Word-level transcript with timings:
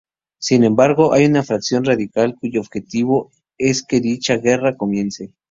Sin 0.39 0.63
embargo, 0.63 1.13
hay 1.13 1.25
una 1.25 1.43
fracción 1.43 1.83
radical 1.85 2.35
cuyo 2.41 2.61
objetivo 2.61 3.29
es 3.59 3.83
que 3.85 3.99
dicha 4.01 4.37
guerra 4.37 4.75
comience. 4.75 5.35